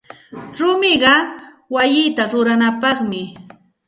Rumiqa 0.57 1.13
wayita 1.73 2.23
ruranapaqmi. 2.31 3.21